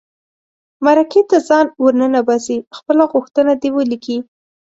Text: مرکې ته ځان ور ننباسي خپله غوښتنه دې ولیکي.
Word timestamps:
مرکې 0.85 1.21
ته 1.29 1.37
ځان 1.47 1.65
ور 1.83 1.93
ننباسي 2.01 2.57
خپله 2.77 3.03
غوښتنه 3.13 3.51
دې 3.61 3.69
ولیکي. 3.77 4.17